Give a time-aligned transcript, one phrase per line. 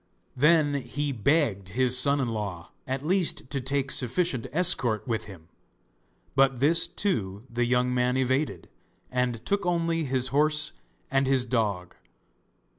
[0.35, 5.47] Then he begged his son in law at least to take sufficient escort with him,
[6.35, 8.67] but this, too, the young man evaded,
[9.11, 10.73] and took only his horse
[11.11, 11.95] and his dog.